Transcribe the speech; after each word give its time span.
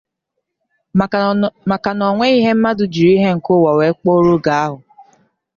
maka 1.69 1.91
na 1.97 2.03
o 2.11 2.13
nweghị 2.15 2.37
ihe 2.39 2.51
mmadụ 2.55 2.83
jiri 2.93 3.11
ihe 3.17 3.29
nke 3.37 3.49
ụwa 3.57 3.71
wee 3.79 3.95
kpọrọ 3.99 4.29
oge 4.35 4.51
ahụ. 4.63 4.77